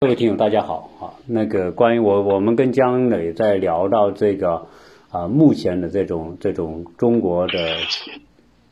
[0.00, 1.18] 各位听友，大家好啊！
[1.26, 4.68] 那个关于我，我们跟姜磊在聊到这个
[5.10, 7.52] 啊，目前的这种这种中国的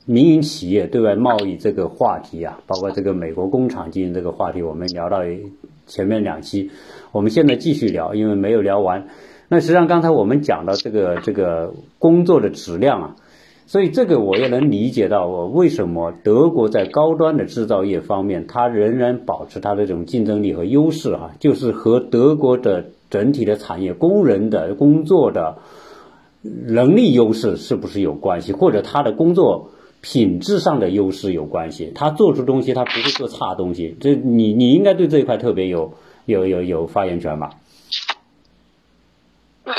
[0.05, 5.25] 民营企业对外贸易这个话题啊，包括这个美国工厂经营这个话题，我们聊到
[5.89, 6.71] 前面两期，
[7.11, 9.09] 我们现在继续聊，因为没有聊完。
[9.49, 13.17] 那实际上刚才我们讲到这个这个工作的质量啊。
[13.67, 25.59] 所以这个我也能理解到，我为什么德国在高端的制造业方面，它仍然保持它的这种竞争力和优势哈，就是和德国的整体的产业工人的工作的
[26.43, 31.91] 能力优势是不是有关系，或者他的工作品质上的优势有关系？
[31.93, 33.97] 他做出东西，他不会做差东西。
[34.01, 37.51] 这你你应该对这一块特别有有有有发言权吧？
[39.65, 39.75] 呃。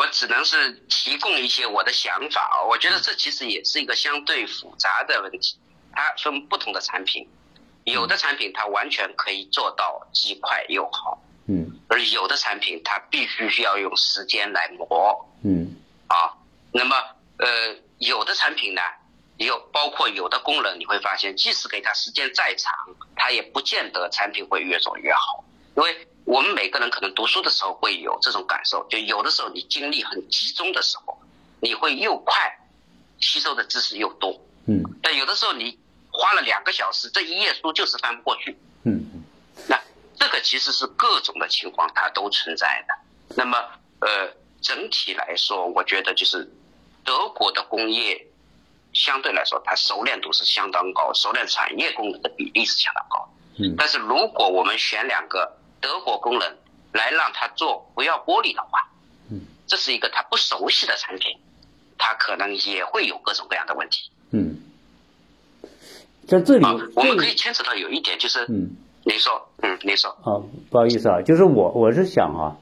[0.00, 5.58] 我只能是提供一些我的想法我觉得这其实也是一个相对复杂的问题。
[5.92, 7.28] 它分不同的产品，
[7.84, 15.76] 有的产品它完全可以做到既快又好，嗯，而有的产品它必须需要用时间来磨，嗯，
[16.06, 16.32] 啊，
[16.72, 16.96] 那么
[17.38, 18.80] 呃，有的产品呢，
[19.36, 22.72] 有包括有的功能，你会发现，即使给它时间再长，
[23.16, 25.44] 它也不见得产品会越做越好，
[25.76, 26.06] 因为。
[26.30, 31.20] 我们每个人可能读书的时候会有这种感受，就有的时候你精力很集中的时候，
[31.60, 32.56] 你会又快，
[33.18, 34.40] 吸收的知识又多。
[34.68, 34.80] 嗯。
[35.02, 35.76] 但有的时候你
[36.08, 38.56] 花了两个小时，这一页书就是翻不过去。
[38.84, 39.24] 嗯。
[39.66, 39.76] 那
[40.16, 42.94] 这个其实是各种的情况它都存在的。
[43.34, 43.58] 那么
[43.98, 46.48] 呃，整体来说，我觉得就是
[47.04, 48.24] 德国的工业
[48.92, 53.28] 相对来说它熟练度是相当高，熟练产业功能的比例是相当高。
[53.58, 53.74] 嗯。
[53.76, 55.56] 但是如果我们选两个。
[55.80, 56.56] 德国工人
[56.92, 58.90] 来让他做不要玻璃的话，
[59.30, 61.38] 嗯，这是一个他不熟悉的产品，
[61.96, 64.10] 他可能也会有各种各样的问题。
[64.30, 64.58] 嗯，
[66.26, 66.64] 在这里，
[66.94, 72.56] 我们可以牵扯到有一点就是，嗯，您说，嗯，您说，啊，不好意思啊，就是我我是想啊，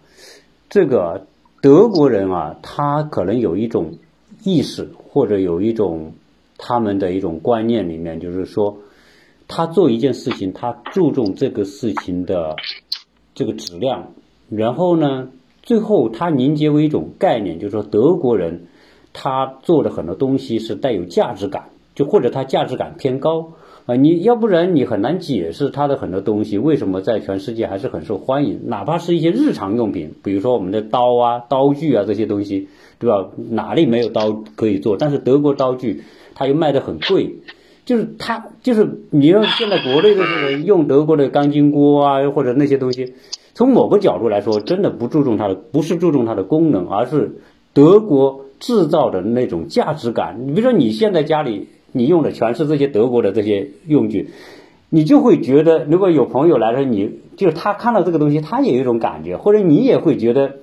[0.71, 1.27] 这个
[1.61, 3.99] 德国人啊，他可能有一种
[4.45, 6.15] 意识或者有一种
[6.57, 8.79] 他们的一种观念里面，就是说，
[9.49, 12.55] 他做一件事情，他注重这个事情的。
[13.39, 14.15] 这个质量，
[14.51, 15.29] 然后呢，
[15.63, 18.67] 最后它凝结为一种概念，就是说德国人
[19.13, 23.53] 他做的很多东西是带有价值感，就或者他价值感偏高
[23.87, 32.67] 啊，你要不然你很难解释他的很多东西为什么在全世界还是很受欢迎，哪怕是一些日常用品，比如说我们的刀啊、刀具啊这些东西，
[32.99, 33.31] 对吧？
[33.51, 34.97] 哪里没有刀可以做？
[34.97, 36.03] 但是德国刀具
[36.35, 37.37] 它又卖得很贵。
[37.89, 43.15] 就是他，就是你要现在国内的这个用德国的钢筋锅啊，或者那些东西，
[43.55, 47.39] 从某个角度来说，真的不注重它的，不是注重它的功能，而是
[47.73, 50.37] 德国制造的那种价值感。
[50.47, 54.29] 你比如说，你现在家里你用的全是这些德国的这些用具，
[54.91, 60.57] 你就会觉得，如果有朋友来说，你就是他看到这个东西，他也有一种感觉，或者你也会觉得，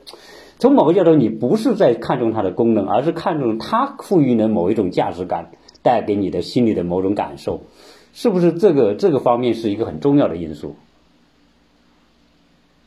[0.59, 5.49] 从某个角度，你不是在看重它的功能，而是看重它赋予的某一种价值感。
[5.85, 7.63] 带给你的心里的某种感受，
[8.11, 10.75] 是不是这个这个方面是一个很重要的因素？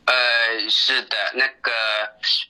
[0.05, 0.15] 呃，
[0.69, 1.71] 是的，那个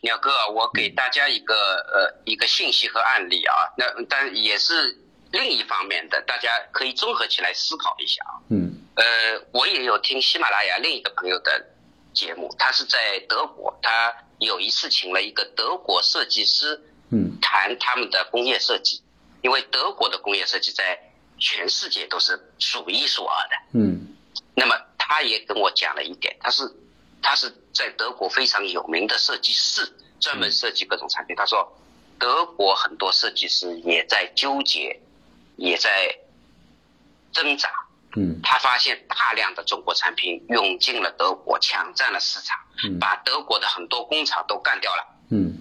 [0.01, 4.97] 鸟哥，我给大家一个呃一个信息和案例啊，那但也是
[5.33, 8.41] 另一方面的，大家可以综合起来思考一下啊。
[8.49, 8.73] 嗯。
[8.95, 9.05] 呃，
[9.53, 11.67] 我也有听喜马拉雅另一个朋友的
[12.15, 16.81] 节目，他是在德国，他有一次请了一个德国设计师，
[17.11, 19.03] 嗯，谈他们的工业设计。
[19.41, 20.99] 因为德国的工业设计在
[21.39, 24.17] 全世界都是数一数二的，嗯，
[24.57, 26.69] 那么他也跟我讲了一点，他是
[27.23, 29.89] 他是在德国非常有名的设计师，
[30.19, 31.37] 专门设计各种产品。
[31.37, 31.73] 他说，
[32.19, 35.01] 德国很多设计师也在纠结，
[35.57, 36.19] 也在
[37.33, 37.71] 挣扎，
[38.17, 45.57] 嗯，他发现大量的中国产品涌进了德国，抢占了市场，嗯，把德国的很多工厂都干掉了，嗯，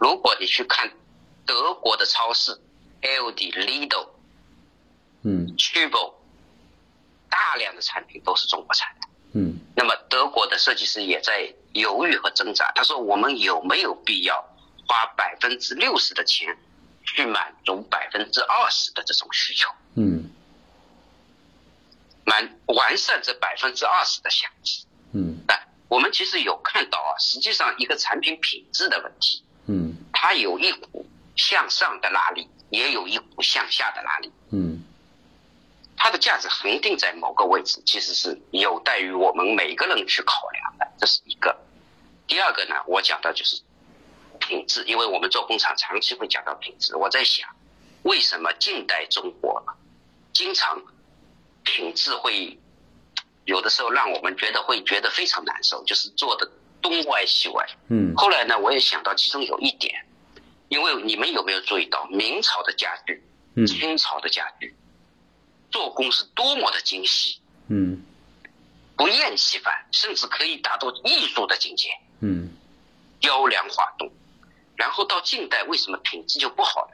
[0.00, 0.90] 如果你去看
[1.46, 2.60] 德国的超市。
[3.02, 4.08] L D Lido，
[5.22, 6.14] 嗯 t u b o
[7.28, 12.72] 大量的产品都是中国产的，嗯，那么德国的设计师也在犹豫和挣扎。
[12.74, 14.44] 他说：“我们有没有必要
[14.88, 16.58] 花百分之六十的钱
[17.04, 19.70] 去满足百分之二十的这种需求？
[19.94, 20.28] 嗯，
[22.24, 24.86] 满完善这百分之二十的享受。
[25.12, 25.54] 嗯，啊
[25.88, 34.82] 我们其实有看到啊，实际上一个产品品质的问题，嗯，它有一股向上的拉力。”也有一股向下的拉力，嗯，
[35.96, 41.56] 它的价值恒定在某个位置，其实是有待于我们每个人去考量的，这是一个。
[42.26, 43.60] 第二个呢，我讲的就是
[44.38, 46.96] 品质，因为我们做工厂长期会讲到品质。
[46.96, 47.48] 我在想，
[48.02, 49.62] 为什么近代中国
[50.32, 50.80] 经常
[51.64, 52.58] 品质会
[53.44, 56.48] 有的时候让我们觉得会觉得非常难受，就是做的
[56.80, 57.66] 东歪西歪。
[57.88, 60.06] 嗯后来呢，我也想到其中有一点，
[60.70, 63.22] 因为你们有没有注意到明朝的家具、
[63.56, 64.74] 嗯清朝的家具，
[65.70, 68.00] 做工是多么的精细，嗯
[68.96, 71.88] 不厌其烦，甚至可以达到艺术的境界，
[72.20, 72.50] 嗯
[73.20, 74.10] 雕梁画栋。
[74.76, 76.92] 然后到近代，为什么品质就不好了？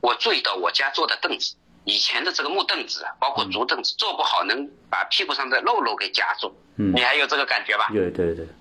[0.00, 1.54] 我注意到我家坐的凳子，
[1.84, 6.56] 以前的这个木凳子啊，包括竹凳子，做不好能把屁股上的肉肉给夹住。
[6.76, 7.88] 嗯你，还有这个感觉吧？
[7.92, 8.52] 对对对，有，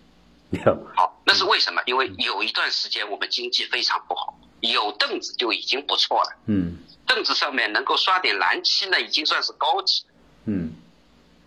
[0.95, 1.81] 好，那是为什么？
[1.85, 6.38] 因为有一段时间我们经济非常不好，有凳子就已经不错了。
[6.47, 10.05] 嗯凳子上面能够刷点蓝漆呢，已经算是高级。
[10.45, 10.73] 嗯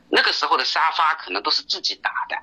[0.08, 2.37] 那个时候的沙发可能都是自己打的，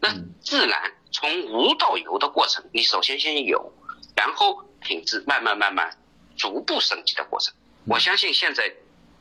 [0.00, 3.72] 那嗯自然从无到有的过程，你首先先有，
[4.16, 5.96] 然后品质慢慢慢慢
[6.36, 7.54] 逐步升级的过程。
[7.86, 8.72] 我相信现在，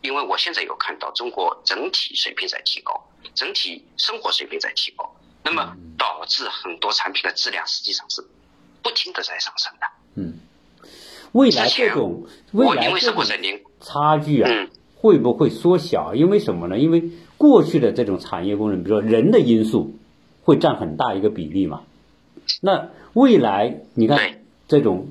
[0.01, 8.23] 因为我现在有看到中国整体水平在提高，整体生活水平在提高，那么导致很多产品的质量实际上是
[8.81, 9.87] 不停的在上升的。
[10.15, 10.33] 嗯，
[11.31, 13.23] 未来这种未来这种
[13.79, 16.15] 差距啊，嗯会不会缩小？
[16.15, 16.79] 因为什么呢？
[16.79, 19.95] 因为过去的这种产业工人，比如说人的因素，
[20.43, 21.81] 会占很大一个比例嘛。
[22.61, 24.17] 那未来你看
[24.69, 25.09] 这种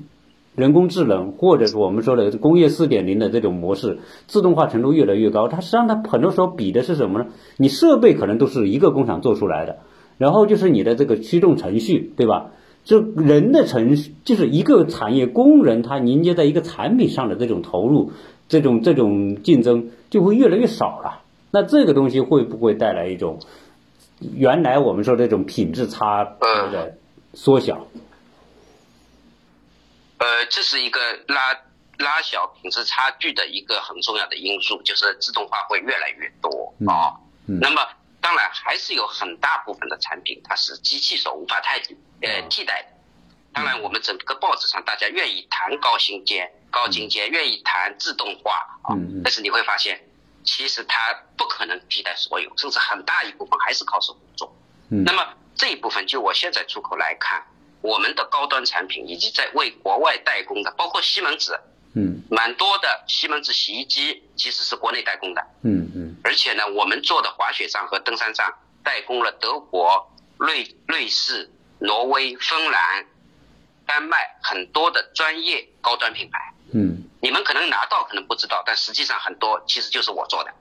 [0.55, 7.27] 人工智能，或者是我们说的工业四点零的这种模式，自动化程度越来越高，它实际上它很多时候比的是什么呢？
[7.57, 9.79] 你设备可能都是一个工厂做出来的，
[10.17, 12.51] 然后就是你的这个驱动程序，对吧？
[12.85, 18.11] 这人的程序就是一个产业工人，他凝结在一个产品上的这种投入，
[18.49, 21.21] 这种这种竞争就会越来越少了。
[21.51, 23.39] 那这个东西会不会带来一种
[24.35, 26.97] 原来我们说这种品质差别的
[27.33, 27.87] 缩小？
[30.17, 31.53] 呃，这是一个拉
[31.99, 37.13] 拉小品质差距的一个很重要的因素，就是自动化会越来越多嗯啊。
[37.47, 37.81] 嗯那么
[38.23, 42.87] 当然还是有很大部分的产品它是机器手无法代替呃嗯替代的。
[43.53, 50.01] 当然，我们整个报纸上大家愿意谈高精尖、高精尖，愿意谈自动化啊但是你会发现，
[50.43, 54.55] 其实它不可能替代所有，甚至很大一部分还是靠手工做。
[54.89, 57.45] 嗯那么这一部分，就我现在出口来看，
[57.81, 61.59] 我们的高端产品以及在为国外代工的，包括西门子，
[61.93, 68.53] 嗯蛮多的西门子洗衣机其实是国内代工的，嗯嗯而且呢，我们做的滑雪杖和登山杖
[68.83, 73.05] 代工了德国、瑞瑞士、挪威、芬兰、
[73.85, 76.53] 丹麦很多的专业高端品牌。
[76.73, 80.53] 嗯你们可能拿到，可能不知道，但实际上很多其实就是我做的。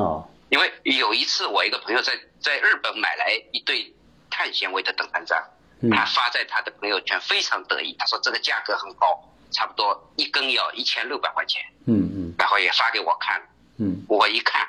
[0.00, 3.94] 哦因为有一次，我一个朋友在在日本买来一对
[4.30, 5.44] 碳纤维的登山杖，
[5.82, 7.94] 嗯他发在他的朋友圈，非常得意。
[7.98, 9.22] 他说这个价格很高，
[9.52, 13.40] 差不多一根要一千六百块钱，嗯嗯然后也发给我看。
[13.76, 14.66] 嗯我一看，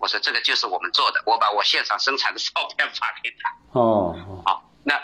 [0.00, 3.78] 我说这个就是我们做的，我把我现场生产的照片发给他。
[3.78, 4.98] 哦哦好，那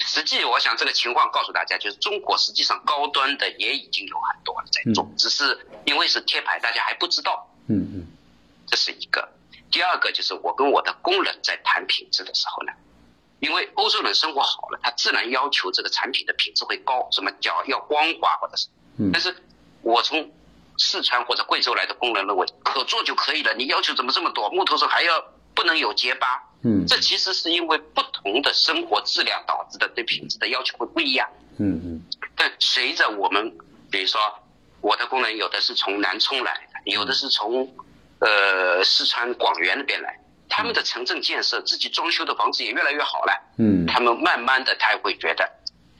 [0.00, 7.48] 实际我想这个情况告诉大家，就是中国实际上高端的也已经有很多了在做，嗯只是因为是贴牌，大家还不知道。
[7.68, 8.06] 嗯嗯
[8.66, 9.28] 这是一个。
[9.70, 12.72] 第二个就是我跟我的工人在谈品质的时候呢，
[13.38, 18.66] 因为欧洲人生活好了，他自然要求这个产品的品质会高，什么叫要光滑或者是，
[18.98, 19.32] 嗯但是
[19.82, 20.32] 我从
[20.82, 24.48] 四川或者贵州来的工人认为可做就可以了，你要求怎么这么多？
[24.48, 25.22] 木头上还要
[25.54, 31.28] 不能有结疤，嗯这其实是因为不同的生活质量导致的对品质的要求会不一样。
[31.58, 32.02] 嗯嗯
[32.34, 33.52] 但随着我们，
[33.90, 34.18] 比如说
[34.80, 37.68] 我的工人有的是从南充来的，有的是从
[38.20, 43.52] 呃四川广元那边来，他们的城镇建设，自己装修的房子也越来越好了。
[43.58, 45.46] 嗯他们慢慢的，他也会觉得，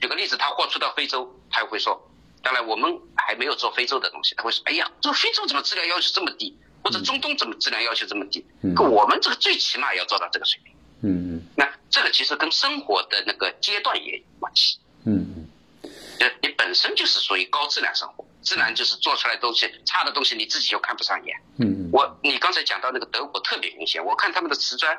[0.01, 2.01] 举个例子，他货出到非洲，他也会说，
[2.43, 8.45] 当然我们还没有做非洲的东西，他会说，哎呀，这个非洲怎么质量要求这么低，或者中东怎么质量要求这么低？
[8.77, 10.73] 我们这个最起码要做到这个水平。
[11.03, 14.77] 嗯嗯那这个其实跟生活的那个阶段也有关系。
[15.05, 15.49] 嗯嗯
[16.19, 21.35] 就是你本身就是属于高质量生活，自然就是做出来的东西差的东西你自己就看不上眼。
[21.57, 24.95] 嗯我你刚才讲到那个德国特别明显，我看他们的瓷砖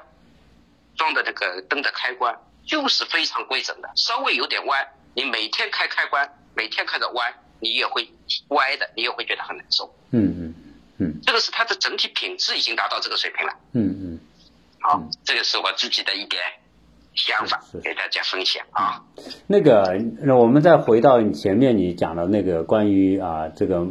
[0.96, 4.84] 装的那个灯的开关就是非常规整的，稍微有点弯，
[5.14, 8.08] 你每天开开关，每天看着歪，你也会
[8.48, 9.92] 歪的，你也会觉得很难受。
[10.10, 10.54] 嗯嗯
[10.98, 13.52] 嗯这个是它的整体品质已经达到这个水平了。
[13.72, 14.18] 嗯嗯
[14.80, 16.42] 好，这个是我自己的一点
[17.14, 19.04] 想法给大家分享啊。
[19.46, 23.86] 那个，那我们再回到你前面你讲的那个关于啊这个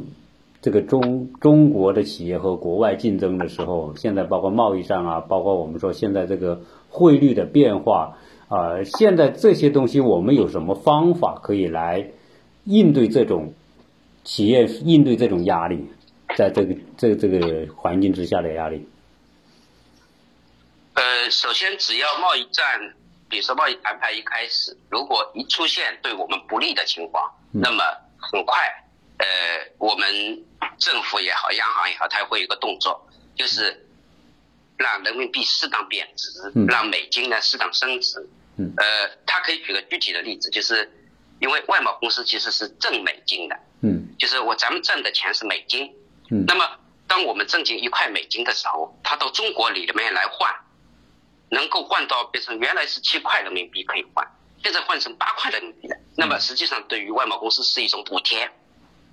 [0.62, 8.18] 这个中中国的企业和国外竞争的时候，现在包括贸易上啊，包括我们说现在这个汇率的变化
[8.50, 12.12] 啊，现在这些东西我们有什么方法可以来
[12.65, 13.53] 应对这种
[14.24, 15.91] 企业应对这种压力，
[16.38, 18.88] 在这个这个这个环境之下的压力？
[20.94, 22.94] 呃，首先只要贸易战，
[23.30, 27.84] 比如说贸易谈判一开始，如果一出现对我们不利的情况，那么
[28.20, 28.62] 很快，
[29.18, 29.25] 呃，
[29.77, 30.44] 我们
[30.77, 33.88] 政府也好，央行也好，它会有一个动作，就是
[34.77, 36.30] 让人民币适当贬值，
[36.68, 38.30] 让美金呢适当升值。
[38.58, 38.74] 嗯。
[38.77, 38.86] 呃，
[39.25, 40.91] 它可以举个具体的例子，就是
[41.42, 43.60] 因为外贸公司其实是挣美金的。
[43.82, 44.16] 嗯。
[44.18, 45.94] 就是我咱们挣的钱是美金。
[46.30, 46.46] 嗯。
[46.48, 46.66] 那么，
[47.08, 50.56] 当我们挣进一块美金的时候，它到中国里面来换。
[51.54, 54.26] 能够换到变成原来是七块人民币可以换，
[54.64, 55.98] 现在换成八块人民币了。
[56.16, 58.50] 那么实际上对于外贸公司是一种补贴，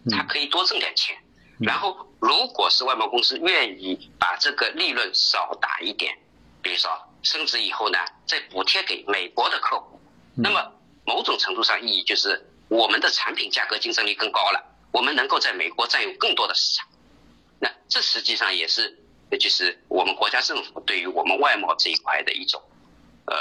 [0.09, 1.19] 它可以多挣点钱。
[1.59, 6.17] 然后如果是外贸公司愿意把这个利润少打一点，
[6.63, 6.89] 比如说
[7.25, 10.01] 升值以后呢，再补贴给美国的客户，
[10.37, 10.73] 那么
[11.09, 14.63] 某种程度上意义就是我们的产品价格竞争力更高了，
[14.93, 16.87] 我们能够在美国占有更多的市场。
[17.59, 18.99] 那这实际上也是。
[19.31, 22.63] 这就是我们国家政府对于我们外贸这一块的一种，
[23.27, 23.37] 呃，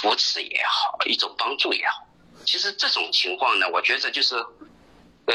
[0.00, 2.06] 扶持也好，一种帮助也好。
[2.46, 4.36] 其实这种情况呢，我觉得就是，
[5.26, 5.34] 呃，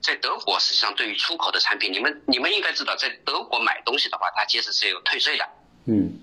[0.00, 5.46] 在德国实际上对于出口的产品，你们你们应该知道，在德国买东西的话，它其实是有退税的，
[5.84, 6.18] 嗯，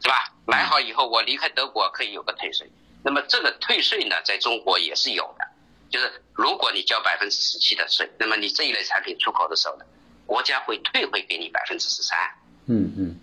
[0.00, 0.32] 是吧？
[0.46, 2.66] 买好以后，我离开德国可以有个退税。
[3.04, 5.46] 那么这个退税呢，在中国也是有的，
[5.90, 9.84] 就是如果你交百分之十七的税，那么你这一类产品出口的时候呢？
[10.26, 12.18] 国家会退回给你百分之十三，
[12.64, 13.16] 嗯嗯，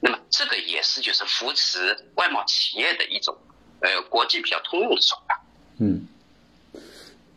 [0.00, 3.36] 那么这个也是就是扶持外贸企业的一种，
[3.80, 5.38] 呃，国际比较通用的手段。
[5.80, 6.08] 嗯，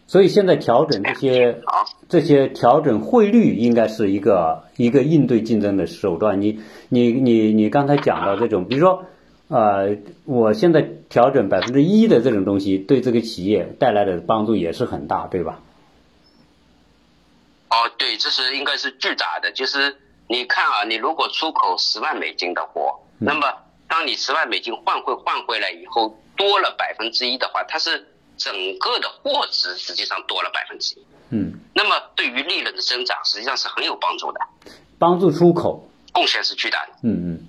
[0.07, 1.61] 所以现在调整这些
[2.07, 6.39] 这些调整汇率，应该是一个一个应对竞争的手段。
[6.39, 9.05] 你你你你刚才讲到这种，比如说，
[9.53, 15.60] 呃，我现在调整百分之一的这种东西，对这个企业带来的帮助也是很大，对吧？
[17.69, 19.51] 哦，对，这是应该是巨大的。
[19.51, 19.95] 就是
[20.27, 23.53] 你看啊，你如果出口十万美金的货，那么
[23.88, 28.07] 当你十万美金换回换回来以后，多了百分之一的话，它是
[28.38, 31.05] 整个的货值实际上多了百分之一。
[31.29, 31.60] 嗯。
[31.75, 34.39] 那么对于利润的增长，实际上是很有帮助的。
[34.98, 35.88] 帮助出口。
[36.12, 36.93] 贡献是巨大的。
[37.03, 37.48] 嗯嗯。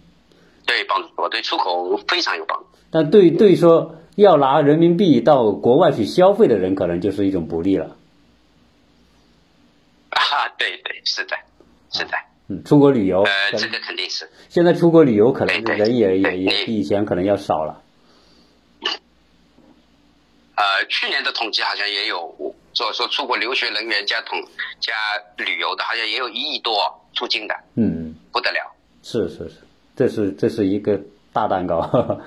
[0.66, 2.66] 对，帮助我对出口非常有帮助。
[2.90, 7.96] 但对对说要拿人民币到国外去消费的人，可能就是一种不利了。
[10.10, 11.36] 啊，对对，是的，
[11.90, 12.12] 是的，
[12.48, 14.30] 嗯，出国旅游，呃，这个肯定是。
[14.48, 17.82] 现在出国旅游可能人也也也比以前可能要少了。
[20.56, 24.38] 呃，去年的统计好像也有，说说出国留学人员加统
[24.80, 24.92] 加
[25.36, 26.74] 旅游的，好像也有一亿多
[27.12, 27.54] 出境的。
[27.74, 28.72] 嗯，不得了。
[29.02, 29.56] 是是是，
[29.96, 31.00] 这是这是一个
[31.32, 32.20] 大蛋糕。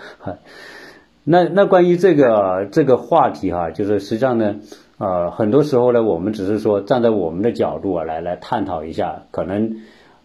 [1.24, 4.55] 那那关于这个这个话题哈，就是实际上呢。
[5.00, 9.25] 呃，很多时候呢，我们只是说站在我们的角度啊，来来探讨一下。
[9.29, 9.75] 可能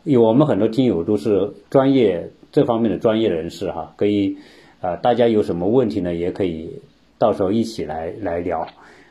[0.02, 4.38] 有我们很多听友都是专业这方面的专业人士哈，可以
[4.80, 6.80] 啊，大家有什么问题呢，也可以
[7.18, 8.66] 到时候一起来来聊。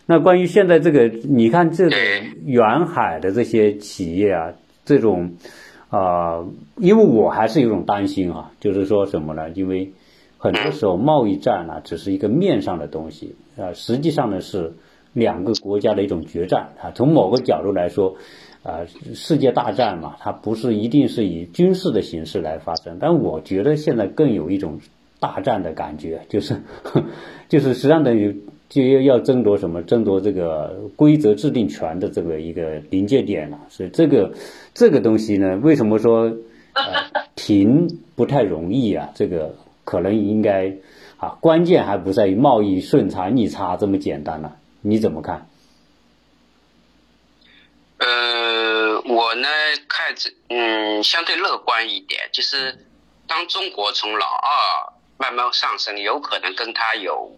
[0.07, 1.95] 那关于现在这个，你看这个
[2.43, 5.33] 远海的这些企业啊，这种
[5.91, 6.43] 啊，
[6.77, 9.51] 因为我还是有种担心啊，就是说什么呢？
[9.51, 9.93] 因为
[10.39, 14.73] 很多时候贸易战呢，只是一个面上的东西啊，实际上呢是。
[15.13, 18.15] 两个国家的一种决战啊，从某个角度来说，
[18.63, 24.79] 啊，世界大战嘛，它不是一定是以军事的形式来发生，但我觉得现在更有一种
[25.19, 26.61] 大战的感觉，就是，
[27.49, 33.59] 就是实际上等于就要要争夺什么，争夺这个规则制定权的这个一个临界点了。
[33.67, 34.33] 所以这个
[34.73, 36.31] 这个东西呢，为什么说
[37.35, 39.09] 停不太容易啊？
[39.13, 40.73] 这个可能应该
[41.17, 44.55] 啊，关键还不在于贸易顺差逆差这么简单了。
[44.79, 45.49] 你怎么看？
[47.97, 49.49] 呃，我呢
[49.89, 52.87] 看这，嗯，相对乐观一点，就是
[53.27, 57.35] 当中国从老二慢慢上升，有可能跟他有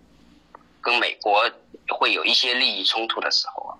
[0.84, 1.50] 跟美国
[1.88, 3.74] 会有一些利益冲突的时候啊，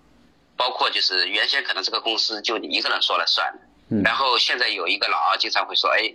[0.58, 3.54] 包括就是原先可能这个公司就你一个人说了算，
[3.90, 6.12] 嗯，然后现在有一个老二经常会说，哎，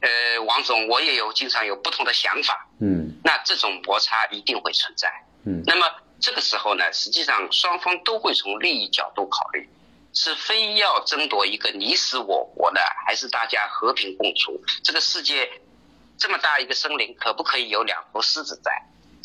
[0.00, 5.12] 呃，王总，我也有经常有不同的想法，嗯，那这种摩擦一定会存在，
[5.44, 5.86] 嗯，那么。
[6.20, 9.68] 这个时候呢，实际上双方都会从利益角度考虑，
[10.12, 14.60] 是非要争夺一个你死我活的，还是大家和平共处？
[14.82, 15.48] 这个世界
[16.18, 18.72] 这么大一个森林，可不可以有两头狮子在？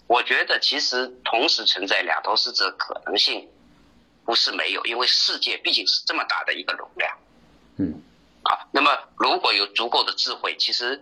[0.08, 3.50] 我觉得其实同时存在两头狮子的可能性
[4.26, 7.18] 不是没有，因为世界毕竟是这么大的一个容量。
[7.78, 8.02] 嗯，
[8.44, 11.02] 啊，那么如果有足够的智慧，其实，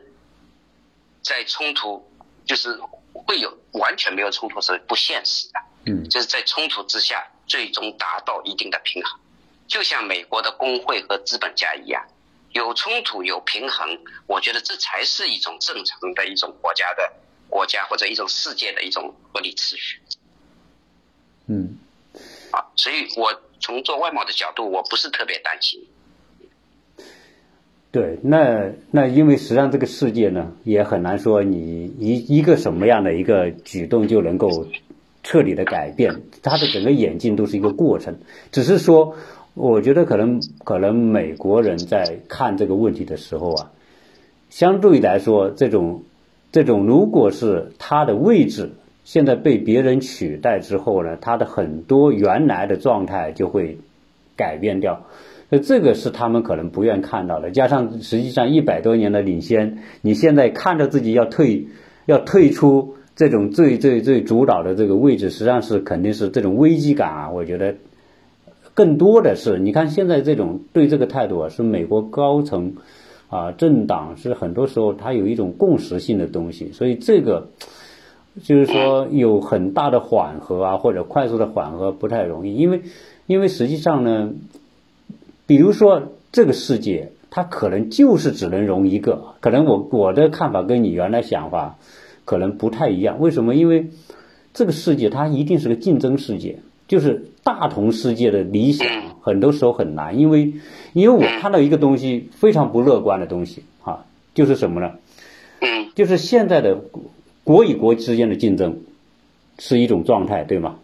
[1.22, 2.10] 在冲突
[2.46, 2.80] 就是
[3.14, 5.60] 会有完全没有冲突是不现实的。
[5.88, 9.20] 嗯，就是在冲突之下，最终达到一定的平衡，
[9.68, 12.08] 就像美国的工会和资本家一样，
[12.52, 17.12] 有冲突有平衡，我觉得这才是一种正常的一种国家的
[17.52, 20.00] 国家或者一种世界的一种合理秩序。
[21.46, 21.76] 嗯，
[22.50, 25.82] 啊，所以我从做外贸的角度，我不是特别担心。
[27.92, 34.66] 对，那那因为实际上这个世界呢，也很难说你一一个什么样的一个举动就能够
[35.24, 38.18] 彻底的改变，它的整个演进都是一个过程。
[38.54, 39.18] 只是说，
[39.56, 43.72] 我觉得可能可能美国人在看这个问题的时候啊，
[44.50, 46.06] 相对来说，这种
[46.52, 48.72] 这种如果是他的位置
[49.04, 53.78] 现在被别人取代之后呢，他的很多原来的状态就会
[54.36, 55.06] 改变掉。
[55.50, 61.68] 那这个是他们可能不愿看到的，加上实际上一百多年的领先，你现在看着自己要退，
[62.06, 67.32] 要退出这种最最最主导的这个位置，实际上是肯定是这种危机感啊。
[67.32, 67.76] 我觉得
[68.74, 72.76] 更多的是，你看现在这种对这个态度啊，是美国高层
[73.32, 77.48] 啊政党是很多时候它有一种共识性的东西，所以这个
[78.44, 82.84] 就是说有很大的缓和啊，或者快速的缓和不太容易，因为
[83.26, 84.34] 因为实际上呢。
[85.48, 91.76] 比如说，这个世界它可能就是只能容一个，可能我我的看法跟你原来想法
[92.24, 93.20] 可能不太一样。
[93.20, 93.54] 为什么？
[93.54, 93.90] 因为
[94.54, 98.88] 这个世界它一定是个竞争世界，就是大同世界的理想
[99.20, 100.54] 很多时候很难，因为
[100.94, 104.92] 因为我看到一个东西非常不乐观的东西啊，就是什么呢？
[105.96, 106.82] 就是现在的
[107.44, 108.80] 国与国之间的竞争
[109.60, 110.76] 是一种状态，对吗？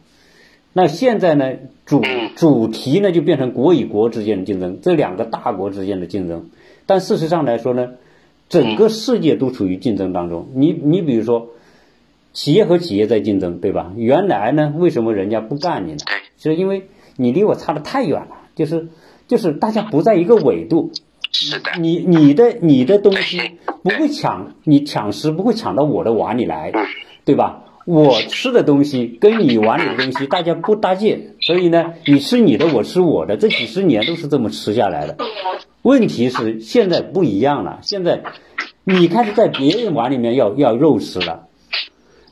[0.73, 1.53] 那现在呢，
[1.85, 2.03] 主
[2.35, 6.49] 主题呢就变成国与国之间的竞争，这两个大国之间的竞争。
[6.85, 7.93] 但事实上来说呢，
[8.47, 10.49] 整个世界都处于竞争当中。
[10.53, 11.47] 你你比如说，
[12.33, 13.91] 企业和企业在竞争，对吧？
[13.95, 15.97] 原来呢，为什么人家不干你呢？
[16.37, 16.83] 是因为
[17.15, 18.89] 你离我差的太远了，就是
[19.27, 20.91] 就是大家不在一个纬度。
[21.31, 21.71] 是的。
[21.79, 23.39] 你你的你的东西
[23.83, 26.71] 不会抢，你抢食不会抢到我的碗里来，
[27.25, 27.63] 对吧？
[27.85, 35.15] 我吃的东西跟你碗里的东西大家不搭界，所以呢，你吃你的，我吃我的，这几十年都是这么吃下来的。
[35.83, 38.23] 问题是现在不一样了，现在
[38.83, 41.46] 你开始在别人碗里面要要肉吃了，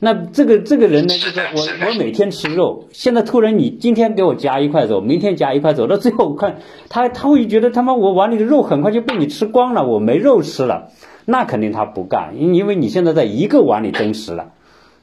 [0.00, 10.90] 那这个这个人呢，就是我我每天吃肉，现在突然你今天给我夹一块肉，明天夹一块肉，到最后看他他会觉得他妈我碗里的肉很快就被你吃光了，我没肉吃了，
[11.24, 14.52] 那肯定他不干，因因为你现在在一个碗里争食了。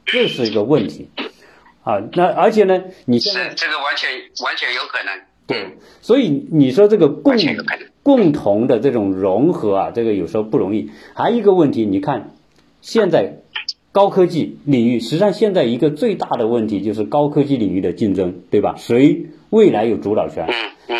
[0.06, 1.08] 这是一个问题，
[1.82, 4.10] 啊，那而且呢，你现在这个完全
[4.44, 7.34] 完全有可能，对，所以你说这个共
[8.02, 10.90] 共同的这种融合啊，这个有时候不容易。
[11.14, 12.34] 还有一个问题，你看
[12.82, 13.38] 现在
[13.94, 18.74] 高科技领域，实际上现在一个最大的问题就是高科技领域的竞争，对吧？
[18.76, 20.48] 谁未来有主导权？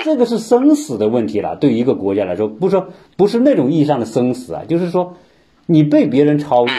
[0.04, 1.56] 这个是生死的问题了。
[1.56, 5.16] 对一个国家来说，不是说不是那种意义上的生死啊，就是说
[5.66, 6.72] 你被别人超越。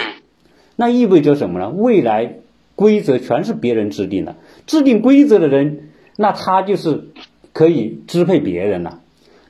[0.77, 1.69] 那意味着什么呢？
[1.69, 2.35] 未来
[2.75, 7.09] 规则全是别人制定的，制定规则的人，那他就是
[7.51, 9.01] 可以支配别人了。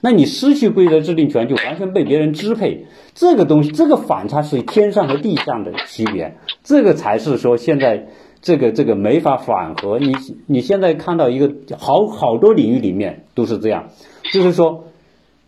[0.05, 2.85] 那你失去规则制定权，就完全被别人支配。
[3.15, 6.35] 这个东西，这个反差是天上和地下的区别。
[6.63, 8.05] 这个才是说现在
[8.39, 9.97] 这个这个没法缓和。
[9.97, 10.13] 你
[10.45, 13.87] 你现在看到一个好好多领域里面都是这样，
[14.31, 14.83] 就是说，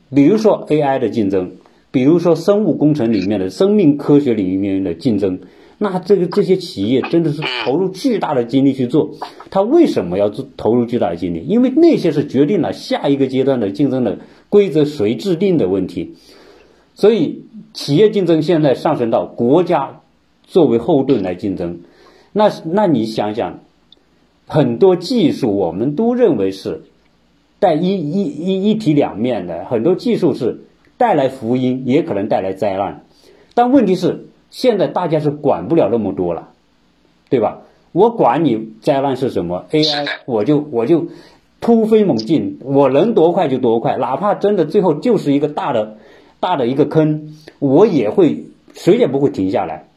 [0.09, 1.51] 比如说 AI 的竞争，
[1.91, 5.41] 比如说生物工程里面的生命科学领域里面的竞争。
[5.79, 9.11] 那这个这些企业真的是投入巨大的精力去做，
[9.51, 11.45] 他为什么要做投入巨大的精力？
[11.47, 14.17] 因为那些是决定了下一个阶段的竞争的
[14.49, 16.15] 规则谁制定的问题。
[16.95, 20.01] 所以企业竞争现在上升到国家
[20.43, 21.81] 作为后盾来竞争。
[22.31, 23.59] 那那你想想，
[24.47, 26.83] 很多技术我们都认为是
[27.59, 30.61] 带一一一一体两面的，很多技术是
[30.97, 33.05] 带来福音，也可能带来灾难。
[33.53, 34.25] 但问题是。
[34.49, 36.51] 现在大家是管不了那么多了，
[37.29, 37.63] 对吧？
[37.91, 41.07] 我管你灾难是什么，AI 我就我就
[41.61, 45.97] 突飞猛进，我能多快就多快，哪怕真的最后就是一个大的
[46.39, 49.87] 大的一个坑，我也会谁也不会停下来。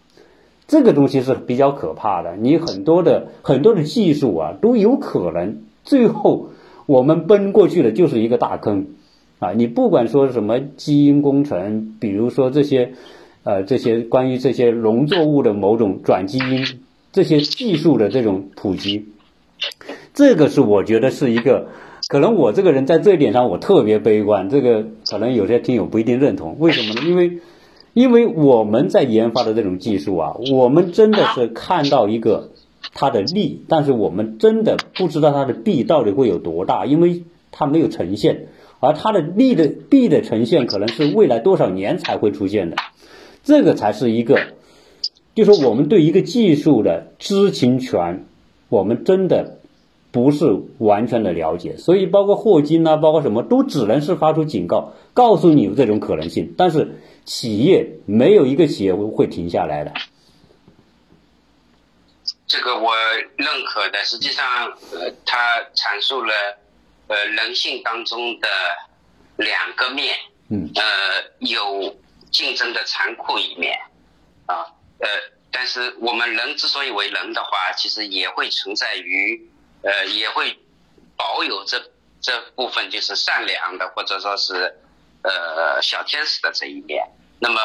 [0.67, 6.51] 这个东西是比较可怕的，你很多的很多的技术啊都有可能最后
[6.87, 8.87] 我们奔过去的就是一个大坑
[9.39, 9.53] 啊！
[9.53, 12.93] 你不管说什么基因工程，比如说这些。
[13.43, 16.63] 呃，这些关于这些农作物的某种转基因，
[17.11, 19.07] 这些技术的这种普及，
[20.21, 21.69] 这个是我觉得是一个，
[22.09, 26.59] 可能我这个人在这一点上我特别悲观，这个可能有些听友不一定认同。
[26.59, 27.09] 为什么呢？
[27.09, 27.39] 因为，
[27.95, 32.51] 因为我们在研发的这种技术啊，我们真的是看到一个
[32.93, 38.49] 它的利，但是我们真的不知道它的弊到底会有多大，因为它没有呈现。
[38.79, 42.77] 而它的利的弊的呈现可能是未来多少年才会出现的，
[43.43, 44.39] 这个才是一个，
[45.35, 48.27] 就说我们对一个技术的知情权，
[48.69, 49.60] 我们真的
[50.13, 50.47] 不是
[50.79, 59.93] 完全的了解，所以包括霍金啊，包括什么都只能是发出警告，告诉你有这种可能性，但是企业没有一个企业会停下来的。
[62.47, 62.93] 这个我
[63.37, 64.45] 认可的，实际上，
[64.93, 66.33] 呃，他阐述了，
[67.07, 68.49] 呃，人性当中的
[69.37, 70.17] 两个面，
[70.49, 70.83] 嗯，呃，
[71.39, 71.97] 有
[72.33, 73.79] 竞争的残酷一面，
[74.47, 74.67] 啊，
[74.99, 75.09] 呃，
[75.53, 79.49] 但是我们人之所以为人的话，其实也会存在于，
[79.83, 80.59] 呃，也会
[81.17, 81.91] 保有这
[82.21, 84.79] 这部分就是善良的，或者说是，
[85.23, 87.07] 呃，小天使的这一面。
[87.41, 87.61] 那么，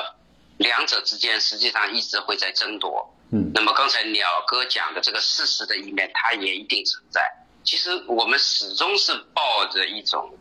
[0.58, 3.14] 两者之间实际上一直会在争夺。
[3.32, 7.22] 嗯，那么刚才鸟哥讲的这个事实的一面，它也一定存在。
[7.64, 10.38] 其实我们始终是抱着一种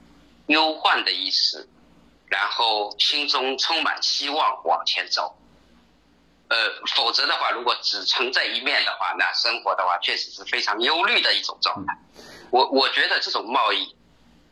[0.46, 1.66] 忧患的意识，
[2.26, 5.34] 然后心中充满希望往前走。
[6.48, 6.56] 呃，
[6.94, 11.96] 否则的话，如果只存在一面的话，那生活的话确实是非常忧虑的一种状态。
[12.50, 13.96] 我我觉得这种贸易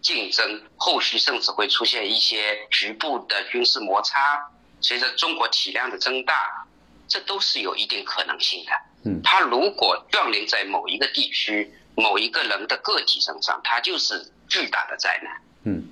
[0.00, 4.50] 竞争后续甚至会出现一些局部的军事摩擦，
[4.80, 6.66] 随着中国体量的增大。
[7.08, 8.72] 这都是有一定可能性的。
[9.04, 15.42] 嗯，它如果降临在某一个地区、某一个人的个体身上，它就是巨大的灾难。
[15.64, 15.90] 嗯，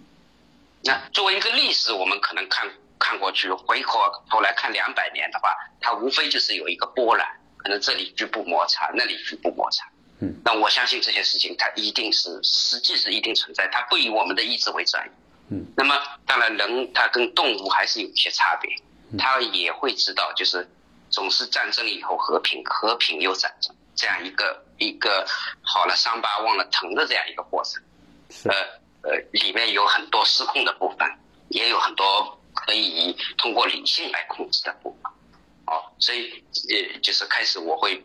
[0.83, 9.85] 那作为一个历史，我们可能看看过去，回过头来看两百年的话，它无非就是有一个波澜，可能这里局部摩擦，那里局部摩擦。
[10.21, 15.11] 嗯，那我相信这些事情，它一定是实际是一定存在，它不以我们的意志为转移。
[15.49, 18.71] 嗯，那么当然人他跟动物还是有一些差别，
[19.19, 20.69] 他也会知道就是。
[21.13, 25.27] 总是战争以后和平，和平又战争，这样一个一个
[25.61, 27.83] 好了伤疤忘了疼的这样一个过程，
[28.45, 28.55] 呃
[29.03, 35.11] 呃，里面有很多失控的部分，也有很多可以通过理性来控制的部分，
[35.67, 38.03] 哦，所以呃，就是开始我会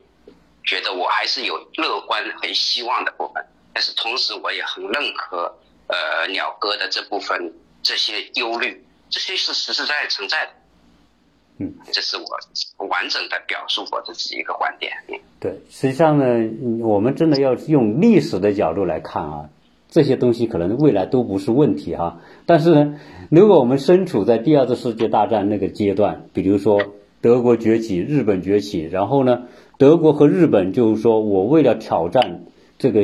[0.64, 5.56] 觉得我还是有乐观和希望的部分，但是同时我也很认可
[5.88, 10.52] 呃鸟哥的这部分这些忧虑，这些是实实在在存在的。
[11.58, 12.18] 嗯，这是
[12.78, 14.92] 我完整的表述我自己一个观点。
[15.40, 16.26] 对，实际上呢，
[16.82, 19.50] 我们真的要用历史的角度来看啊，
[19.90, 22.20] 这些东西可能未来都不是问题哈。
[22.46, 22.96] 但是呢，
[23.30, 26.82] 如果我们身处在第二次世界大战那个阶段，比如说
[27.22, 29.44] 德国崛起、日本崛起，然后呢，
[29.78, 32.44] 德国和日本就是说我为了挑战
[32.78, 33.02] 这个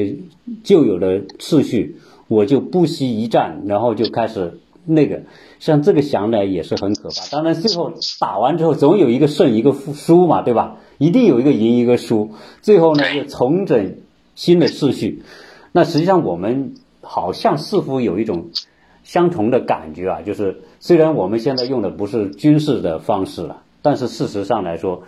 [0.64, 5.22] 旧有的秩序，我就不惜一战，然后就开始那个。
[5.60, 7.28] 像这个想来也是很可怕。
[7.32, 10.78] 当然，最后打完之后，总有一个胜一个输嘛，对吧？
[10.98, 12.32] 一定有一个赢一个输。
[12.64, 13.98] 最后呢，又重整
[14.34, 15.22] 新的秩序。
[15.72, 18.48] 那实际上我们好像似乎有一种
[19.12, 25.04] 相同的感觉啊，就是 虽然我们现在用的不是军事的方式了，但是事实上来说，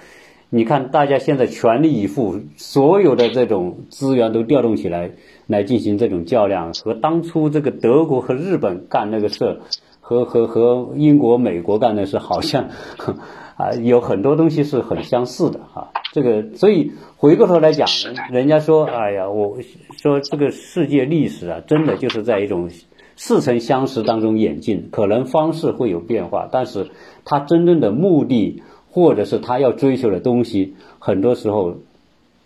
[0.49, 5.11] 你看大家现在全力以赴，所有的这种资源都调动起来
[5.47, 9.61] 来进行这种较量，和当初这个德国和日本干那个事。
[10.05, 12.67] 和和和英国、美国干的事好像
[13.55, 15.91] 啊，有很多东西是很相似的哈。
[16.11, 17.87] 这个所以回过头来讲，
[18.29, 19.59] 人家说，哎呀，我
[20.01, 22.69] 说这个世界历史啊，真的就是在一种
[23.15, 26.91] 似曾相识当中演进，可能方式会有变化，但是
[27.25, 31.77] 他真正的目的或者是他要追求的东西，很多时候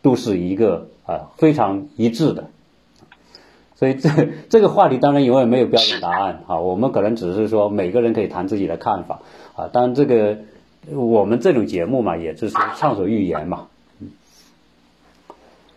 [0.02, 2.50] 都是一个啊非常一致的。
[3.76, 4.10] 所以这
[4.50, 9.22] 这个话题当然永远没有标准答案啊，我们可能只是说每个人可以谈自己的看法
[9.56, 10.40] 啊，当然这个
[10.92, 13.68] 我们这种节目嘛，也就是畅所欲言嘛。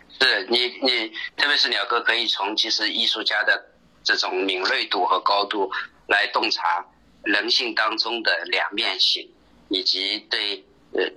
[0.09, 3.65] 是你你特别是鸟哥可以从其实艺术家的
[4.03, 5.71] 这种敏锐度和高度
[6.07, 6.85] 来洞察
[7.23, 9.29] 人性当中的两面性，
[9.69, 11.09] 以及对呃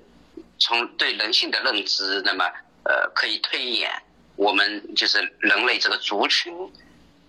[0.59, 2.45] 从对人性的认知，那么
[2.85, 3.91] 呃可以推演。
[4.37, 6.53] 我们就是人类这个族群，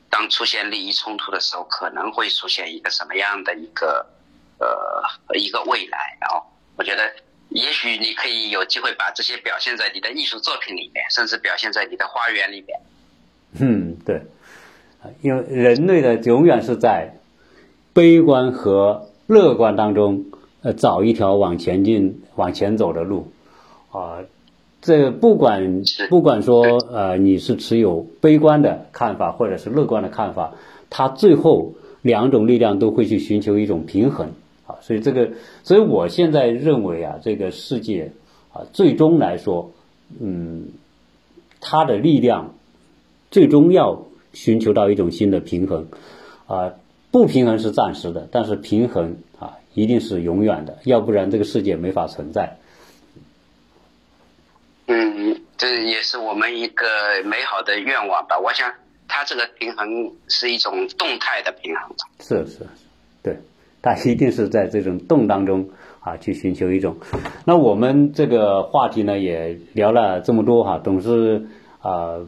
[0.09, 4.03] 当出现利益冲突的时候，可能会出现一个什么样的一个
[4.57, 6.17] 呃一个未来？
[6.19, 6.43] 然后
[6.75, 7.15] 我觉得，
[7.49, 12.79] 也许你可以有机会把这些表现在你的艺术作品里面，甚至表现在你的花园里面。
[13.59, 14.19] 嗯，对，
[15.21, 17.17] 因为人类的永远是在
[17.93, 20.25] 悲观和乐观当中，
[20.61, 23.27] 呃，找一条往前进、往前走的路，
[23.91, 24.19] 啊。
[24.81, 30.53] 这不管不管说呃你是持有悲观的看法或者是乐观的看法，
[30.91, 34.27] 它最后两种力量都会去寻求一种平衡
[34.67, 35.31] 啊，所以这个
[35.63, 38.11] 所以我现在认为啊，这个世界
[38.53, 39.71] 啊最终来说，
[40.19, 40.67] 嗯，
[41.61, 42.53] 它的力量
[43.31, 44.03] 最终要
[44.35, 45.87] 寻求到一种新的平衡
[46.45, 46.73] 啊，
[47.09, 52.57] 不平衡是暂时的，但是平衡啊一定是永远的，要不然这个世界没法存在。
[54.87, 56.85] 嗯，这也是我们一个
[57.23, 58.37] 美好的愿望吧。
[58.37, 58.71] 我想，
[59.07, 61.95] 它这个平衡是一种动态的平衡。
[62.19, 62.67] 是是，
[63.23, 63.39] 对，
[63.81, 65.69] 它一定是在这种动当中
[66.01, 66.97] 啊去寻求一种。
[67.45, 71.47] 那我们这个话题呢也聊了这么多哈，总是
[71.79, 72.19] 啊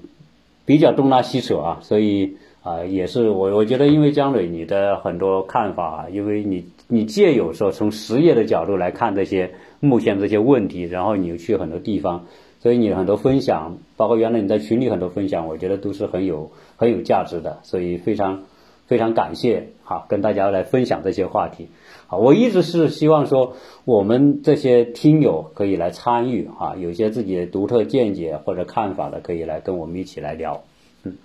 [0.68, 9.50] 比较东拉西扯啊，所以啊也是我我觉得，因为江磊你的很多看法，因为你你借有时候从实业的角度来看这些
[9.80, 12.26] 目前这些问题，然后你又去很多地方。
[12.60, 18.44] 所以你很多分享，包括原来你在群里很多分享，我觉得都是很有很有价值的，所以非常
[18.88, 21.70] 非常感谢哈，跟大家来分享这些话题。
[22.08, 30.64] 好，我一直是希望说我们这些听友可以来参与哈，有些自己的独特见解或者看法的，可以来跟我们一起来聊。
[31.04, 31.18] 嗯，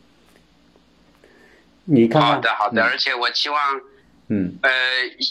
[1.85, 3.81] 你看好的好的，而且我希望，
[4.29, 4.70] 嗯呃，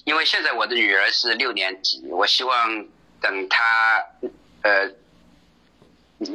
[0.05, 2.85] 因为现在我的女儿是六年级，我希望
[3.19, 3.63] 等她
[4.61, 4.91] 呃。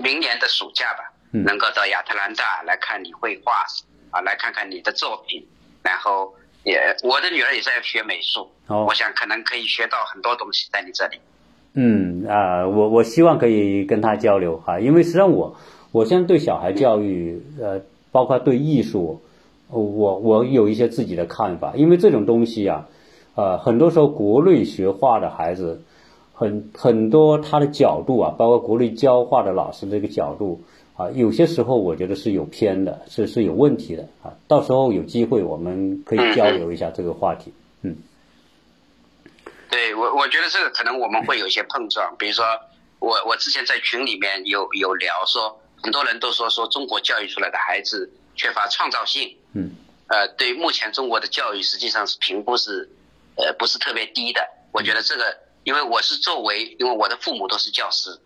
[0.02, 3.64] 明年的暑假吧，能够到亚特兰大来看你绘画，
[4.10, 5.46] 啊，来看看你的作品，
[5.86, 11.18] 然后也我的女儿也在学美术，我想可能可以学到很多东西在你这里。
[11.74, 15.56] 嗯啊，我我希望可以跟她交流哈，因为实际上我
[15.92, 19.22] 我现在对小孩教育，呃，包括对艺术，
[19.70, 22.88] 我我有一些自己的看法，因为这种东西啊，
[23.36, 25.82] 呃，很多时候国内学画的孩子。
[26.38, 30.62] 很很多他的角度啊，包括国内教化的老师这个角度
[30.94, 34.36] 啊，有些时候我觉得是有偏的，是是有问题的啊。
[34.46, 37.54] 到时候有机会我们可以交流一下这个话题。
[37.80, 37.96] 嗯，
[39.70, 42.44] 对我我觉得这个可能我们会有一些碰撞，比如说
[42.98, 49.34] 我我之前在群里面有有聊说，很多人都说说中国教育出来的孩子缺乏创造性。
[49.54, 49.70] 嗯，
[50.08, 52.90] 呃，对目前中国的教育实际上是评估是
[53.36, 55.45] 呃不是特别低的，我觉得这个。
[55.66, 58.20] 因为我是作为，因为我的父母都是教师，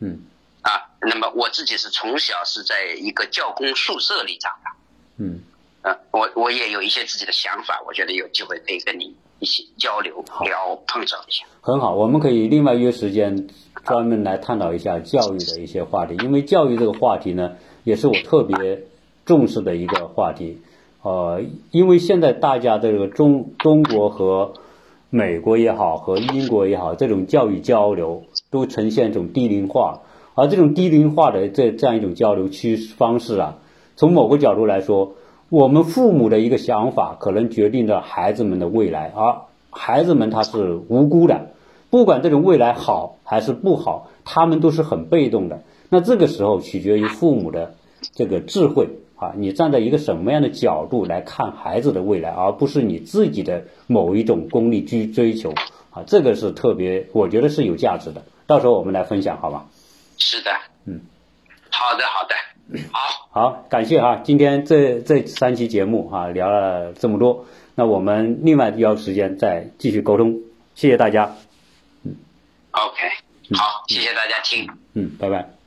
[0.00, 0.20] 嗯，
[0.60, 4.76] 啊，那么我自己是从小是在一个教工宿舍里长大，
[5.16, 5.40] 嗯，
[5.80, 11.46] 啊，我我也有一些自己的想法，我觉得有机会可以跟你一起交流聊碰撞一下。
[11.62, 13.48] 很好，我们可以另外约时间
[13.86, 18.82] 专门来探讨一下教育的一些话题，因为教育这个话题呢，也是我特别
[19.24, 20.60] 重视的一个话题，
[21.00, 24.52] 呃，因为现在大家这个中中国和
[25.16, 30.00] 美国也好，和英国也好，这种教育交流都呈现一种低龄化，
[30.34, 33.58] 而这种低龄化的这这样一种交流趋方式啊，
[33.94, 35.12] 从某个角度来说，
[35.50, 41.50] 我们父母的一个想法可能决定着孩子们的未来，而孩子们他是无辜的，
[41.90, 45.62] 不管这种未来好还是不好，他们都是很被动的。
[45.90, 47.74] 那这个时候取决于父母的
[48.14, 48.88] 这个智慧。
[49.24, 55.54] 啊，你站在一个什么样的角度来看孩子的未来，而不是你自己的某一种功利追追求
[55.90, 58.22] 啊，这个是特别，我觉得是有价值的。
[58.46, 59.64] 到时候我们来分享，好吗？
[60.18, 60.50] 是的，
[60.84, 61.00] 嗯，
[61.70, 62.34] 好的，好的，
[62.92, 70.40] 好，好，感谢哈，今天这这三期节目啊，聊了这么多，那我们另外要时间再继续沟通，
[70.74, 71.34] 谢谢大家，
[72.04, 72.16] 嗯
[72.72, 72.98] ，OK，
[73.56, 75.63] 好，谢谢大家听，嗯，拜拜。